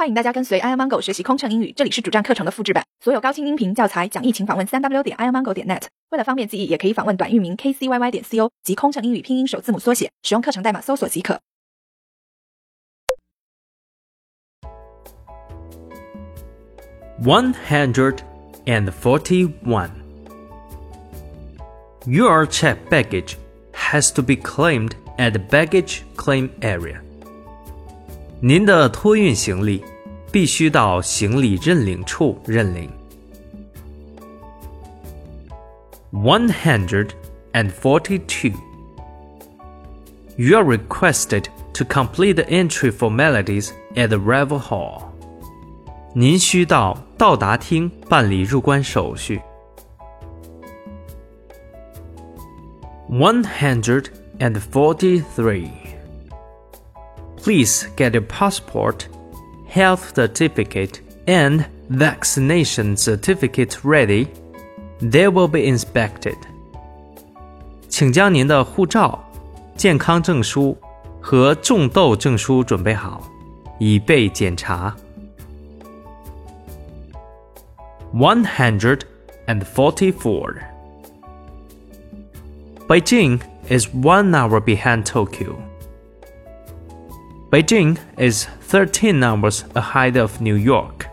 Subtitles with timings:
[0.00, 5.82] 欢迎大家跟随 i amango 学习空乘英语，这里是主站课程的复制版，所有高清音频教材讲义，请访问三 w 点 i amango 点 net。
[6.08, 11.38] 为了方便记忆，也可以访问短域名 kcyy 点 co 及空乘英语拼音首字母缩写，使用课程代码搜索即可。
[17.22, 18.20] One hundred
[18.64, 19.90] and forty-one.
[22.06, 23.34] Your check baggage
[23.74, 27.02] has to be claimed at the baggage claim area.
[28.42, 29.84] 您的托运行李
[30.31, 32.89] 必须到行李认领处认领。
[36.11, 37.09] One hundred
[37.53, 38.53] and forty-two.
[40.37, 45.03] You are requested to complete the entry formalities at the arrival hall.
[46.13, 49.41] 您需到到达厅办理入关手续。
[53.09, 54.05] One hundred
[54.39, 55.69] and forty-three.
[57.37, 59.07] Please get your passport,
[59.69, 64.27] health certificate, and vaccination certificate ready.
[65.01, 66.37] They will be inspected.
[67.89, 69.23] 请将您的护照、
[69.75, 70.77] 健康证书
[71.21, 73.23] 和种痘证书准备好，
[73.79, 74.95] 以备检查。
[78.13, 80.55] 144.
[82.87, 85.55] Beijing is one hour behind Tokyo.
[87.51, 91.07] Beijing is 13 hours ahead of New York.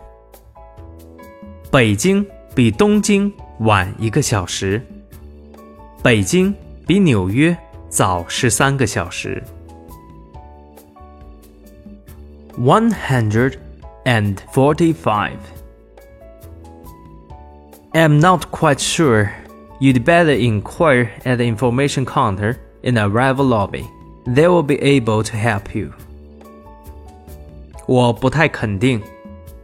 [1.71, 4.81] 北京比东京晚一个小时。
[6.03, 6.53] 北京
[6.85, 7.57] 比纽约
[7.89, 9.41] 早十三个小时。
[12.57, 13.55] One hundred
[14.05, 15.39] and forty-five.
[17.93, 19.31] am not quite sure.
[19.79, 23.87] You'd better inquire at the information counter in the arrival lobby.
[24.25, 25.93] They will be able to help you.
[27.88, 29.02] 我不太肯定，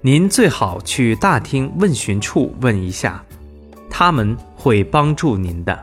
[0.00, 3.22] 您最好去大厅问询处问一下，
[3.90, 5.78] 他们会帮助您的。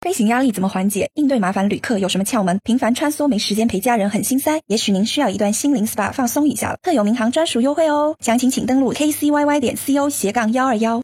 [0.00, 1.10] 飞行压力怎么缓解？
[1.12, 2.58] 应对麻烦旅客有什么窍门？
[2.64, 6.78] 频繁穿梭没时间陪家人很心塞，也许您需要一段心灵 SPA 放松一下了。
[6.82, 11.02] 特有民航专属优惠哦，详情请登录 kcyy 点 co 斜杠幺二幺。